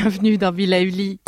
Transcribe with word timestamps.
Bienvenue 0.00 0.38
dans 0.38 0.52
Villa 0.52 0.80
Uli. 0.80 1.18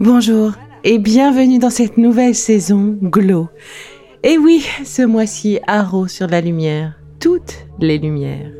Bonjour 0.00 0.54
et 0.82 0.98
bienvenue 0.98 1.60
dans 1.60 1.70
cette 1.70 1.98
nouvelle 1.98 2.34
saison 2.34 2.98
Glow. 3.00 3.48
Et 4.24 4.38
oui, 4.38 4.66
ce 4.84 5.02
mois-ci, 5.02 5.60
haro 5.68 6.08
sur 6.08 6.26
la 6.26 6.40
lumière, 6.40 6.98
toutes 7.20 7.64
les 7.78 7.98
lumières. 7.98 8.50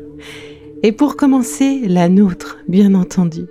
Et 0.81 0.93
pour 0.93 1.17
commencer, 1.17 1.81
la 1.85 2.07
nôtre, 2.07 2.57
bien 2.69 2.95
entendu. 2.95 3.47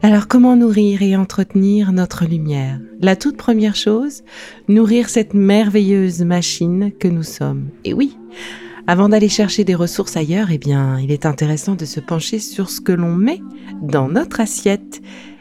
Alors 0.00 0.28
comment 0.28 0.56
nourrir 0.56 1.02
et 1.02 1.14
entretenir 1.14 1.92
notre 1.92 2.24
lumière? 2.24 2.80
La 3.02 3.16
toute 3.16 3.36
première 3.36 3.76
chose, 3.76 4.22
nourrir 4.66 5.10
cette 5.10 5.34
merveilleuse 5.34 6.22
machine 6.22 6.90
que 6.98 7.08
nous 7.08 7.22
sommes. 7.22 7.68
Et 7.84 7.92
oui, 7.92 8.16
avant 8.86 9.08
d'aller 9.08 9.28
chercher 9.28 9.64
des 9.64 9.74
ressources 9.74 10.16
ailleurs, 10.16 10.50
eh 10.50 10.58
bien, 10.58 10.98
il 10.98 11.10
est 11.10 11.26
intéressant 11.26 11.74
de 11.74 11.84
se 11.84 12.00
pencher 12.00 12.38
sur 12.38 12.70
ce 12.70 12.80
que 12.80 12.92
l'on 12.92 13.14
met 13.14 13.40
dans 13.82 14.08
notre 14.08 14.40
assiette 14.40 15.00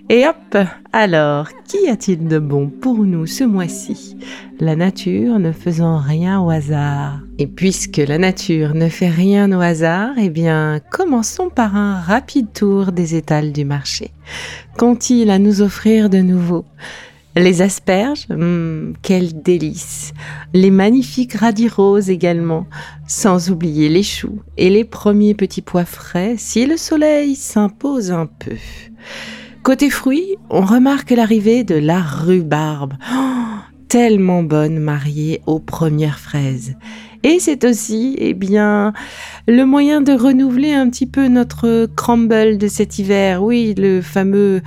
et 0.09 0.27
hop, 0.27 0.57
alors, 0.91 1.47
qu'y 1.65 1.87
a-t-il 1.89 2.27
de 2.27 2.37
bon 2.37 2.69
pour 2.69 3.05
nous 3.05 3.25
ce 3.25 3.45
mois-ci? 3.45 4.17
La 4.59 4.75
nature 4.75 5.39
ne 5.39 5.53
faisant 5.53 5.97
rien 5.97 6.41
au 6.41 6.49
hasard. 6.49 7.21
Et 7.39 7.47
puisque 7.47 7.97
la 7.97 8.17
nature 8.17 8.75
ne 8.75 8.89
fait 8.89 9.09
rien 9.09 9.49
au 9.53 9.61
hasard, 9.61 10.11
eh 10.17 10.29
bien, 10.29 10.81
commençons 10.91 11.49
par 11.49 11.77
un 11.77 12.01
rapide 12.01 12.51
tour 12.53 12.91
des 12.91 13.15
étals 13.15 13.53
du 13.53 13.63
marché. 13.63 14.11
Qu'ont-ils 14.77 15.29
à 15.29 15.39
nous 15.39 15.61
offrir 15.61 16.09
de 16.09 16.19
nouveau? 16.19 16.65
Les 17.35 17.61
asperges, 17.61 18.27
hmm, 18.29 18.93
quel 19.01 19.41
délice. 19.41 20.13
Les 20.53 20.71
magnifiques 20.71 21.33
radis 21.33 21.67
roses 21.67 22.09
également, 22.09 22.67
sans 23.07 23.49
oublier 23.49 23.89
les 23.89 24.03
choux 24.03 24.41
et 24.57 24.69
les 24.69 24.85
premiers 24.85 25.33
petits 25.33 25.61
pois 25.61 25.85
frais 25.85 26.35
si 26.37 26.65
le 26.65 26.77
soleil 26.77 27.35
s'impose 27.35 28.11
un 28.11 28.27
peu. 28.27 28.55
Côté 29.63 29.89
fruits, 29.89 30.35
on 30.49 30.61
remarque 30.61 31.11
l'arrivée 31.11 31.63
de 31.63 31.75
la 31.75 32.01
rhubarbe. 32.01 32.93
Oh, 33.13 33.43
tellement 33.87 34.43
bonne 34.43 34.79
mariée 34.79 35.41
aux 35.45 35.59
premières 35.59 36.19
fraises. 36.19 36.75
Et 37.23 37.39
c'est 37.39 37.63
aussi, 37.63 38.15
eh 38.19 38.33
bien, 38.33 38.91
le 39.47 39.63
moyen 39.63 40.01
de 40.01 40.11
renouveler 40.11 40.73
un 40.73 40.89
petit 40.89 41.05
peu 41.05 41.29
notre 41.29 41.87
crumble 41.95 42.57
de 42.57 42.67
cet 42.67 42.99
hiver. 42.99 43.41
Oui, 43.41 43.73
le 43.77 44.01
fameux 44.01 44.61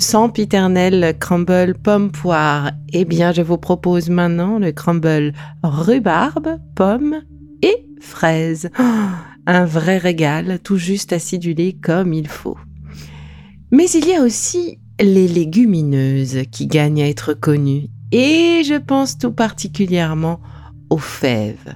sempiternel 0.00 1.16
crumble 1.20 1.74
pomme 1.80 2.10
poire. 2.10 2.72
Eh 2.92 3.04
bien, 3.04 3.32
je 3.32 3.42
vous 3.42 3.58
propose 3.58 4.10
maintenant 4.10 4.58
le 4.58 4.72
crumble 4.72 5.32
rhubarbe, 5.62 6.58
pomme 6.74 7.22
et 7.62 7.86
fraise. 8.00 8.70
Oh, 8.80 8.82
un 9.46 9.64
vrai 9.64 9.98
régal, 9.98 10.58
tout 10.64 10.78
juste 10.78 11.12
acidulé 11.12 11.76
comme 11.80 12.12
il 12.12 12.26
faut. 12.26 12.58
Mais 13.70 13.88
il 13.90 14.08
y 14.08 14.14
a 14.14 14.22
aussi 14.22 14.80
les 15.00 15.28
légumineuses 15.28 16.42
qui 16.50 16.66
gagnent 16.66 17.02
à 17.02 17.08
être 17.08 17.34
connues. 17.34 17.86
Et 18.10 18.62
je 18.64 18.74
pense 18.74 19.16
tout 19.16 19.32
particulièrement 19.32 20.40
aux 20.90 20.98
fèves. 20.98 21.74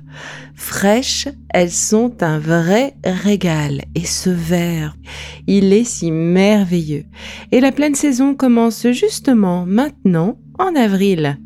Fraîches, 0.54 1.28
elles 1.50 1.70
sont 1.70 2.22
un 2.22 2.38
vrai 2.38 2.94
régal. 3.04 3.82
Et 3.94 4.04
ce 4.04 4.30
verre, 4.30 4.96
il 5.46 5.72
est 5.72 5.84
si 5.84 6.10
merveilleux. 6.10 7.04
Et 7.52 7.60
la 7.60 7.72
pleine 7.72 7.94
saison 7.94 8.34
commence 8.34 8.90
justement 8.90 9.64
maintenant, 9.66 10.38
en 10.58 10.74
avril. 10.76 11.38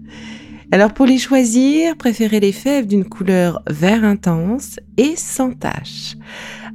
Alors 0.70 0.92
pour 0.92 1.06
les 1.06 1.16
choisir, 1.16 1.96
préférez 1.96 2.40
les 2.40 2.52
fèves 2.52 2.86
d'une 2.86 3.06
couleur 3.06 3.62
vert 3.70 4.04
intense 4.04 4.78
et 4.98 5.16
sans 5.16 5.52
tache. 5.52 6.16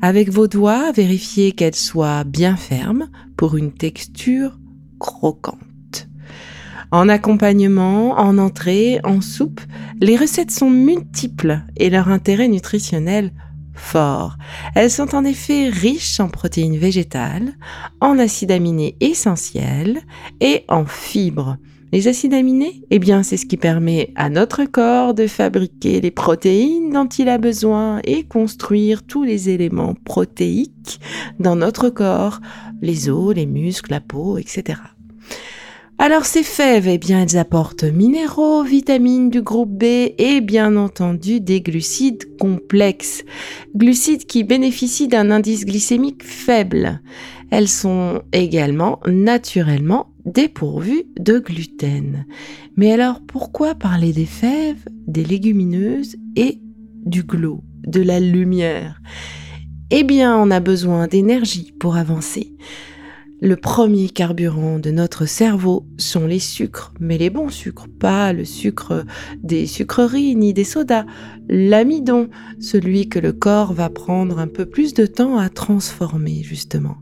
Avec 0.01 0.29
vos 0.29 0.47
doigts, 0.47 0.91
vérifiez 0.91 1.51
qu'elles 1.51 1.75
soient 1.75 2.23
bien 2.23 2.55
fermes 2.55 3.07
pour 3.37 3.55
une 3.55 3.71
texture 3.71 4.57
croquante. 4.99 6.07
En 6.91 7.07
accompagnement, 7.07 8.19
en 8.19 8.37
entrée, 8.37 8.99
en 9.03 9.21
soupe, 9.21 9.61
les 10.03 10.17
recettes 10.17 10.51
sont 10.51 10.69
multiples 10.69 11.61
et 11.77 11.89
leur 11.89 12.09
intérêt 12.09 12.49
nutritionnel 12.49 13.31
fort. 13.73 14.35
Elles 14.75 14.91
sont 14.91 15.15
en 15.15 15.23
effet 15.23 15.69
riches 15.69 16.19
en 16.19 16.27
protéines 16.27 16.77
végétales, 16.77 17.53
en 18.01 18.19
acides 18.19 18.51
aminés 18.51 18.97
essentiels 18.99 20.01
et 20.41 20.65
en 20.67 20.85
fibres. 20.85 21.55
Les 21.93 22.09
acides 22.09 22.33
aminés, 22.33 22.83
eh 22.89 22.99
bien, 22.99 23.23
c'est 23.23 23.37
ce 23.37 23.45
qui 23.45 23.55
permet 23.55 24.11
à 24.15 24.29
notre 24.29 24.65
corps 24.65 25.13
de 25.13 25.25
fabriquer 25.25 26.01
les 26.01 26.11
protéines 26.11 26.91
dont 26.91 27.07
il 27.07 27.29
a 27.29 27.37
besoin 27.37 28.01
et 28.03 28.23
construire 28.23 29.03
tous 29.03 29.23
les 29.23 29.49
éléments 29.49 29.95
protéiques 30.03 30.99
dans 31.39 31.55
notre 31.55 31.89
corps, 31.89 32.41
les 32.81 33.09
os, 33.09 33.33
les 33.33 33.45
muscles, 33.45 33.91
la 33.91 34.01
peau, 34.01 34.37
etc. 34.37 34.79
Alors 35.99 36.25
ces 36.25 36.43
fèves, 36.43 36.87
eh 36.87 36.97
bien, 36.97 37.21
elles 37.21 37.37
apportent 37.37 37.83
minéraux, 37.83 38.63
vitamines 38.63 39.29
du 39.29 39.41
groupe 39.41 39.71
B 39.71 39.83
et 40.17 40.41
bien 40.41 40.75
entendu 40.75 41.39
des 41.39 41.61
glucides 41.61 42.35
complexes. 42.37 43.23
Glucides 43.75 44.25
qui 44.25 44.43
bénéficient 44.43 45.07
d'un 45.07 45.31
indice 45.31 45.65
glycémique 45.65 46.23
faible. 46.23 47.01
Elles 47.51 47.69
sont 47.69 48.23
également 48.33 48.99
naturellement 49.05 50.09
dépourvues 50.25 51.03
de 51.19 51.39
gluten. 51.39 52.25
Mais 52.75 52.91
alors 52.91 53.21
pourquoi 53.25 53.75
parler 53.75 54.11
des 54.11 54.25
fèves, 54.25 54.85
des 55.07 55.23
légumineuses 55.23 56.15
et 56.35 56.59
du 57.05 57.23
glow, 57.23 57.63
de 57.85 58.01
la 58.01 58.19
lumière? 58.19 58.99
Eh 59.91 60.03
bien, 60.03 60.35
on 60.37 60.49
a 60.49 60.59
besoin 60.59 61.07
d'énergie 61.07 61.71
pour 61.79 61.97
avancer. 61.97 62.55
Le 63.43 63.57
premier 63.57 64.07
carburant 64.07 64.79
de 64.79 64.89
notre 64.89 65.25
cerveau 65.25 65.85
sont 65.97 66.27
les 66.27 66.39
sucres, 66.39 66.93
mais 67.01 67.17
les 67.17 67.29
bons 67.29 67.49
sucres, 67.49 67.89
pas 67.99 68.31
le 68.31 68.45
sucre 68.45 69.03
des 69.43 69.67
sucreries 69.67 70.37
ni 70.37 70.53
des 70.53 70.63
sodas, 70.63 71.03
l'amidon, 71.49 72.29
celui 72.61 73.09
que 73.09 73.19
le 73.19 73.33
corps 73.33 73.73
va 73.73 73.89
prendre 73.89 74.39
un 74.39 74.47
peu 74.47 74.65
plus 74.65 74.93
de 74.93 75.05
temps 75.05 75.38
à 75.38 75.50
transformer 75.50 76.41
justement. 76.41 76.95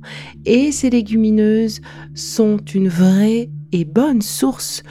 Et 0.45 0.71
ces 0.71 0.89
légumineuses 0.89 1.80
sont 2.16 2.57
une 2.57 2.89
vraie 2.89 3.51
et 3.71 3.86
bonne 3.86 4.24
source 4.24 4.81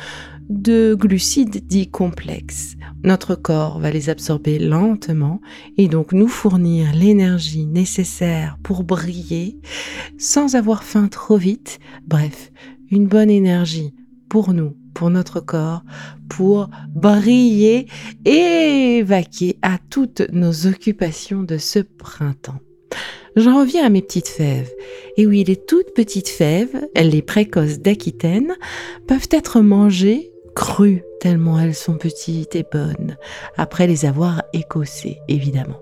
de 0.51 0.95
glucides 0.99 1.67
dits 1.67 1.89
complexes. 1.89 2.75
Notre 3.05 3.37
corps 3.37 3.79
va 3.79 3.91
les 3.91 4.11
absorber 4.11 4.59
lentement 4.59 5.41
et 5.79 5.87
donc 5.87 6.13
nous 6.13 6.29
fournir 6.29 6.93
l'énergie 6.93 7.67
nécessaire 7.67 8.59
pour 8.63 8.83
briller 8.83 9.59
sans 10.19 10.57
avoir 10.57 10.83
faim 10.83 11.09
trop 11.09 11.37
vite. 11.37 11.79
Bref, 12.07 12.51
une 12.91 13.07
bonne 13.07 13.31
énergie 13.31 13.95
pour 14.29 14.53
nous, 14.53 14.77
pour 14.93 15.09
notre 15.09 15.39
corps, 15.41 15.85
pour 16.29 16.69
briller 16.89 17.87
et 18.25 19.03
vaquer 19.05 19.57
à 19.63 19.79
toutes 19.89 20.23
nos 20.33 20.67
occupations 20.67 21.45
de 21.45 21.59
ce 21.59 21.79
printemps. 21.79 22.61
J'en 23.37 23.61
reviens 23.61 23.87
à 23.87 23.89
mes 23.89 24.03
petites 24.03 24.29
fèves. 24.29 24.73
Et 25.17 25.27
oui, 25.27 25.45
les 25.45 25.57
toutes 25.57 25.95
petites 25.95 26.29
fèves, 26.29 26.89
les 26.97 27.23
précoces 27.23 27.79
d'Aquitaine, 27.79 28.57
peuvent 29.07 29.29
être 29.31 29.61
mangées 29.61 30.33
crues 30.61 31.03
tellement 31.21 31.59
elles 31.59 31.75
sont 31.75 31.95
petites 31.95 32.55
et 32.55 32.67
bonnes, 32.71 33.17
après 33.57 33.87
les 33.87 34.05
avoir 34.05 34.43
écossées, 34.53 35.19
évidemment. 35.27 35.81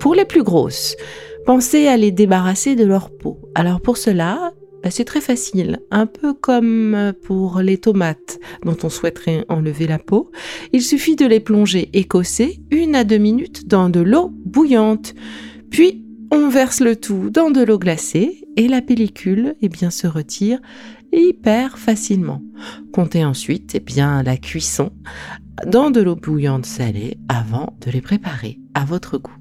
Pour 0.00 0.14
les 0.14 0.24
plus 0.24 0.42
grosses, 0.42 0.96
pensez 1.44 1.88
à 1.88 1.98
les 1.98 2.10
débarrasser 2.10 2.74
de 2.74 2.86
leur 2.86 3.10
peau. 3.10 3.38
Alors 3.54 3.82
pour 3.82 3.98
cela, 3.98 4.54
bah, 4.82 4.90
c'est 4.90 5.04
très 5.04 5.20
facile, 5.20 5.78
un 5.90 6.06
peu 6.06 6.32
comme 6.32 7.12
pour 7.22 7.58
les 7.60 7.76
tomates 7.76 8.38
dont 8.64 8.78
on 8.82 8.88
souhaiterait 8.88 9.44
enlever 9.50 9.86
la 9.86 9.98
peau. 9.98 10.30
Il 10.72 10.80
suffit 10.80 11.16
de 11.16 11.26
les 11.26 11.40
plonger 11.40 11.90
écossés 11.92 12.60
une 12.70 12.94
à 12.94 13.04
deux 13.04 13.18
minutes 13.18 13.68
dans 13.68 13.90
de 13.90 14.00
l'eau 14.00 14.30
bouillante. 14.32 15.14
Puis 15.70 16.02
on 16.32 16.48
verse 16.48 16.80
le 16.80 16.96
tout 16.96 17.28
dans 17.28 17.50
de 17.50 17.62
l'eau 17.62 17.78
glacée 17.78 18.43
et 18.56 18.68
la 18.68 18.82
pellicule 18.82 19.54
eh 19.62 19.68
bien, 19.68 19.90
se 19.90 20.06
retire 20.06 20.60
hyper 21.12 21.78
facilement. 21.78 22.42
Comptez 22.92 23.24
ensuite 23.24 23.74
eh 23.74 23.80
bien, 23.80 24.22
la 24.22 24.36
cuisson 24.36 24.90
dans 25.66 25.90
de 25.90 26.00
l'eau 26.00 26.16
bouillante 26.16 26.66
salée 26.66 27.16
avant 27.28 27.76
de 27.84 27.90
les 27.90 28.00
préparer 28.00 28.58
à 28.74 28.84
votre 28.84 29.18
goût. 29.18 29.36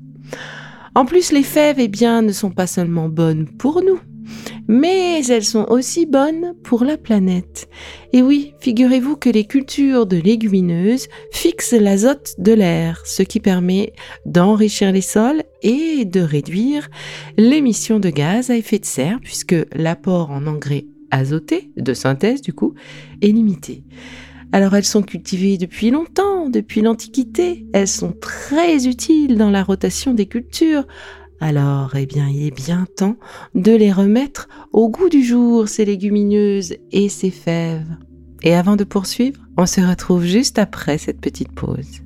En 0.95 1.05
plus, 1.05 1.31
les 1.31 1.43
fèves 1.43 1.79
eh 1.79 1.87
bien, 1.87 2.21
ne 2.21 2.31
sont 2.31 2.51
pas 2.51 2.67
seulement 2.67 3.09
bonnes 3.09 3.47
pour 3.47 3.81
nous, 3.81 3.99
mais 4.67 5.25
elles 5.25 5.43
sont 5.43 5.65
aussi 5.69 6.05
bonnes 6.05 6.53
pour 6.63 6.83
la 6.83 6.97
planète. 6.97 7.69
Et 8.11 8.21
oui, 8.21 8.53
figurez-vous 8.59 9.15
que 9.15 9.29
les 9.29 9.45
cultures 9.45 10.05
de 10.05 10.17
légumineuses 10.17 11.07
fixent 11.31 11.73
l'azote 11.73 12.35
de 12.37 12.53
l'air, 12.53 13.01
ce 13.05 13.23
qui 13.23 13.39
permet 13.39 13.93
d'enrichir 14.25 14.91
les 14.91 15.01
sols 15.01 15.43
et 15.61 16.05
de 16.05 16.21
réduire 16.21 16.89
l'émission 17.37 17.99
de 17.99 18.09
gaz 18.09 18.49
à 18.49 18.57
effet 18.57 18.79
de 18.79 18.85
serre, 18.85 19.19
puisque 19.21 19.55
l'apport 19.73 20.31
en 20.31 20.47
engrais 20.47 20.85
azotés, 21.11 21.71
de 21.77 21.93
synthèse 21.93 22.41
du 22.41 22.53
coup, 22.53 22.73
est 23.21 23.27
limité. 23.27 23.83
Alors 24.51 24.75
elles 24.75 24.85
sont 24.85 25.01
cultivées 25.01 25.57
depuis 25.57 25.89
longtemps, 25.89 26.47
depuis 26.47 26.81
l'Antiquité, 26.81 27.65
elles 27.73 27.87
sont 27.87 28.11
très 28.11 28.87
utiles 28.87 29.35
dans 29.35 29.49
la 29.49 29.63
rotation 29.63 30.13
des 30.13 30.27
cultures, 30.27 30.85
alors, 31.39 31.95
eh 31.95 32.05
bien, 32.05 32.29
il 32.29 32.45
est 32.45 32.55
bien 32.55 32.85
temps 32.95 33.17
de 33.53 33.73
les 33.73 33.91
remettre 33.91 34.47
au 34.71 34.89
goût 34.89 35.09
du 35.09 35.23
jour, 35.23 35.67
ces 35.67 35.83
légumineuses 35.83 36.75
et 36.91 37.09
ces 37.09 37.31
fèves. 37.31 37.97
Et 38.43 38.55
avant 38.55 38.75
de 38.75 38.83
poursuivre, 38.83 39.41
on 39.57 39.65
se 39.65 39.81
retrouve 39.81 40.23
juste 40.23 40.57
après 40.57 40.97
cette 40.97 41.19
petite 41.19 41.51
pause. 41.51 42.01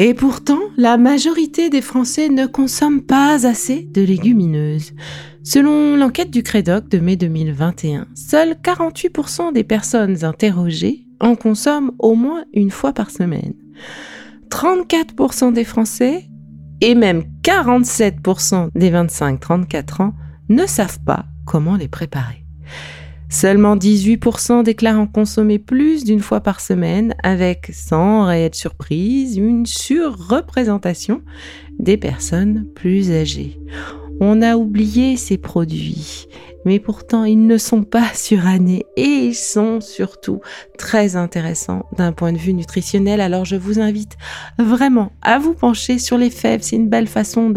Et 0.00 0.14
pourtant, 0.14 0.60
la 0.76 0.96
majorité 0.96 1.70
des 1.70 1.82
Français 1.82 2.28
ne 2.28 2.46
consomment 2.46 3.02
pas 3.02 3.46
assez 3.46 3.82
de 3.82 4.00
légumineuses. 4.00 4.92
Selon 5.42 5.96
l'enquête 5.96 6.30
du 6.30 6.44
Crédoc 6.44 6.88
de 6.88 6.98
mai 6.98 7.16
2021, 7.16 8.06
seuls 8.14 8.52
48% 8.62 9.52
des 9.52 9.64
personnes 9.64 10.24
interrogées 10.24 11.04
en 11.20 11.34
consomment 11.34 11.90
au 11.98 12.14
moins 12.14 12.44
une 12.52 12.70
fois 12.70 12.92
par 12.92 13.10
semaine. 13.10 13.54
34% 14.50 15.52
des 15.52 15.64
Français 15.64 16.28
et 16.80 16.94
même 16.94 17.24
47% 17.42 18.70
des 18.74 18.90
25-34 18.90 20.02
ans 20.02 20.14
ne 20.48 20.66
savent 20.66 21.00
pas 21.04 21.26
comment 21.44 21.76
les 21.76 21.88
préparer. 21.88 22.44
Seulement 23.30 23.76
18% 23.76 24.62
déclarent 24.62 25.00
en 25.00 25.06
consommer 25.06 25.58
plus 25.58 26.04
d'une 26.04 26.20
fois 26.20 26.40
par 26.40 26.60
semaine, 26.60 27.14
avec, 27.22 27.70
sans 27.74 28.24
réelle 28.24 28.54
surprise, 28.54 29.36
une 29.36 29.66
surreprésentation 29.66 31.20
des 31.78 31.98
personnes 31.98 32.66
plus 32.74 33.10
âgées. 33.10 33.60
On 34.20 34.42
a 34.42 34.56
oublié 34.56 35.16
ces 35.16 35.38
produits. 35.38 36.26
Mais 36.64 36.80
pourtant 36.80 37.24
ils 37.24 37.46
ne 37.46 37.56
sont 37.56 37.84
pas 37.84 38.12
surannés 38.14 38.84
et 38.96 39.02
ils 39.02 39.34
sont 39.34 39.80
surtout 39.80 40.40
très 40.76 41.16
intéressants 41.16 41.86
d'un 41.96 42.12
point 42.12 42.32
de 42.32 42.38
vue 42.38 42.52
nutritionnel. 42.52 43.20
Alors 43.20 43.44
je 43.44 43.56
vous 43.56 43.78
invite 43.78 44.16
vraiment 44.58 45.12
à 45.22 45.38
vous 45.38 45.54
pencher 45.54 45.98
sur 45.98 46.18
les 46.18 46.30
fèves, 46.30 46.62
c'est 46.62 46.76
une 46.76 46.88
belle 46.88 47.06
façon 47.06 47.54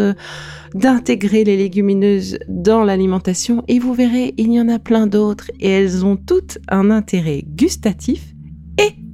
d'intégrer 0.76 1.44
les 1.44 1.58
légumineuses 1.58 2.38
dans 2.48 2.84
l'alimentation. 2.84 3.64
Et 3.68 3.80
vous 3.80 3.94
verrez, 3.94 4.34
il 4.38 4.54
y 4.54 4.62
en 4.62 4.70
a 4.70 4.80
plein 4.80 5.08
d'autres. 5.08 5.52
Et 5.60 5.70
elles 5.70 6.06
ont 6.06 6.16
toutes 6.16 6.60
un 6.70 6.92
intérêt 6.92 7.44
gustatif 7.46 8.31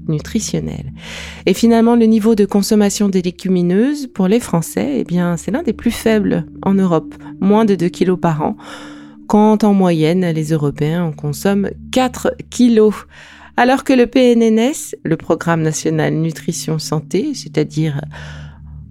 et 0.07 0.11
nutritionnel. 0.11 0.93
Et 1.45 1.53
finalement, 1.53 1.95
le 1.95 2.05
niveau 2.05 2.35
de 2.35 2.45
consommation 2.45 3.09
des 3.09 3.21
légumineuses 3.21 4.07
pour 4.07 4.27
les 4.27 4.39
Français, 4.39 5.03
eh 5.07 5.17
c'est 5.37 5.51
l'un 5.51 5.63
des 5.63 5.73
plus 5.73 5.91
faibles 5.91 6.45
en 6.63 6.73
Europe, 6.73 7.13
moins 7.39 7.65
de 7.65 7.75
2 7.75 7.89
kilos 7.89 8.19
par 8.19 8.41
an 8.41 8.57
quand 9.27 9.65
en 9.65 9.73
moyenne 9.73 10.25
les 10.25 10.53
Européens 10.53 11.03
en 11.03 11.11
consomment 11.11 11.69
4 11.91 12.33
kilos. 12.49 12.95
Alors 13.57 13.83
que 13.83 13.93
le 13.93 14.07
PNNS, 14.07 14.95
le 15.03 15.17
Programme 15.17 15.61
national 15.61 16.13
nutrition 16.13 16.79
santé, 16.79 17.33
c'est-à-dire 17.33 18.01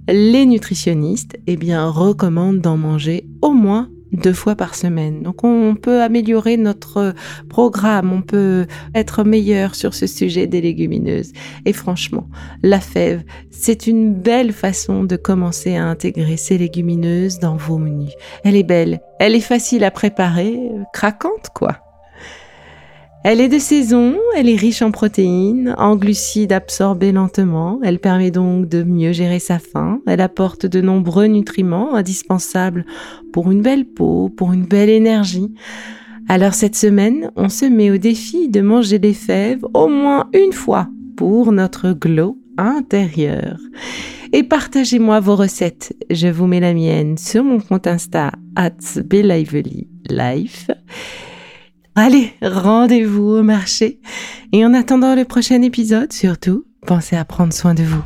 les 0.08 0.46
nutritionnistes, 0.46 1.36
eh 1.46 1.56
recommandent 1.56 2.60
d'en 2.60 2.76
manger 2.76 3.26
au 3.42 3.52
moins 3.52 3.88
deux 4.16 4.32
fois 4.32 4.56
par 4.56 4.74
semaine. 4.74 5.22
Donc 5.22 5.44
on 5.44 5.74
peut 5.74 6.02
améliorer 6.02 6.56
notre 6.56 7.14
programme, 7.48 8.12
on 8.12 8.22
peut 8.22 8.66
être 8.94 9.24
meilleur 9.24 9.74
sur 9.74 9.94
ce 9.94 10.06
sujet 10.06 10.46
des 10.46 10.60
légumineuses. 10.60 11.32
Et 11.64 11.72
franchement, 11.72 12.28
la 12.62 12.80
fève, 12.80 13.22
c'est 13.50 13.86
une 13.86 14.14
belle 14.14 14.52
façon 14.52 15.04
de 15.04 15.16
commencer 15.16 15.76
à 15.76 15.84
intégrer 15.84 16.36
ces 16.36 16.58
légumineuses 16.58 17.38
dans 17.38 17.56
vos 17.56 17.78
menus. 17.78 18.12
Elle 18.44 18.56
est 18.56 18.62
belle, 18.62 19.00
elle 19.20 19.34
est 19.34 19.40
facile 19.40 19.84
à 19.84 19.90
préparer, 19.90 20.58
craquante 20.92 21.50
quoi. 21.54 21.85
Elle 23.28 23.40
est 23.40 23.49
de 23.49 23.58
saison, 23.58 24.14
elle 24.37 24.49
est 24.49 24.55
riche 24.55 24.82
en 24.82 24.93
protéines, 24.93 25.75
en 25.78 25.96
glucides 25.96 26.52
absorbés 26.52 27.11
lentement, 27.11 27.81
elle 27.82 27.99
permet 27.99 28.31
donc 28.31 28.69
de 28.69 28.84
mieux 28.84 29.11
gérer 29.11 29.40
sa 29.40 29.58
faim, 29.58 30.00
elle 30.06 30.20
apporte 30.20 30.64
de 30.64 30.81
nombreux 30.81 31.26
nutriments 31.26 31.96
indispensables 31.96 32.87
pour 33.32 33.50
une 33.50 33.62
belle 33.62 33.84
peau, 33.84 34.28
pour 34.28 34.52
une 34.52 34.64
belle 34.64 34.90
énergie. 34.90 35.52
Alors 36.28 36.55
cette 36.55 36.76
semaine, 36.76 37.32
on 37.34 37.49
se 37.49 37.64
met 37.64 37.90
au 37.90 37.96
défi 37.96 38.49
de 38.49 38.61
manger 38.61 39.00
des 39.00 39.12
fèves 39.12 39.67
au 39.75 39.88
moins 39.88 40.31
une 40.32 40.52
fois 40.52 40.87
pour 41.17 41.50
notre 41.50 41.90
glow 41.90 42.38
intérieur. 42.58 43.58
Et 44.32 44.44
partagez-moi 44.44 45.19
vos 45.19 45.34
recettes. 45.34 45.96
Je 46.11 46.28
vous 46.28 46.46
mets 46.46 46.61
la 46.61 46.75
mienne 46.75 47.19
sur 47.19 47.43
mon 47.43 47.58
compte 47.58 47.88
Insta 47.88 48.31
at 48.55 48.76
Life. 50.08 50.70
Allez, 51.98 52.34
rendez-vous 52.43 53.37
au 53.37 53.43
marché. 53.43 54.00
Et 54.52 54.66
en 54.66 54.75
attendant 54.75 55.14
le 55.14 55.25
prochain 55.25 55.62
épisode, 55.62 56.12
surtout, 56.12 56.66
pensez 56.87 57.16
à 57.16 57.25
prendre 57.25 57.54
soin 57.54 57.72
de 57.72 57.84
vous. 57.84 58.04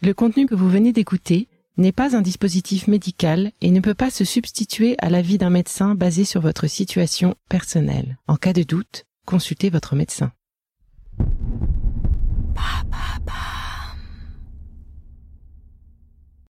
Le 0.00 0.14
contenu 0.14 0.46
que 0.46 0.54
vous 0.54 0.68
venez 0.68 0.92
d'écouter 0.92 1.48
n'est 1.78 1.90
pas 1.90 2.16
un 2.16 2.22
dispositif 2.22 2.86
médical 2.86 3.50
et 3.60 3.72
ne 3.72 3.80
peut 3.80 3.94
pas 3.94 4.10
se 4.10 4.24
substituer 4.24 4.94
à 4.98 5.10
l'avis 5.10 5.36
d'un 5.36 5.50
médecin 5.50 5.96
basé 5.96 6.24
sur 6.24 6.42
votre 6.42 6.68
situation 6.68 7.34
personnelle. 7.48 8.18
En 8.28 8.36
cas 8.36 8.52
de 8.52 8.62
doute, 8.62 9.04
consultez 9.26 9.68
votre 9.68 9.96
médecin. 9.96 10.30
Ba, 12.90 13.18
ba. 13.21 13.21